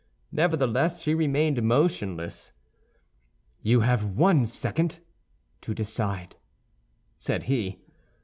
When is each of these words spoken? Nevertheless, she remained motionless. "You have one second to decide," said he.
Nevertheless, 0.31 1.03
she 1.03 1.13
remained 1.13 1.61
motionless. 1.61 2.53
"You 3.61 3.81
have 3.81 4.03
one 4.17 4.47
second 4.47 4.97
to 5.61 5.75
decide," 5.75 6.37
said 7.19 7.43
he. 7.43 7.83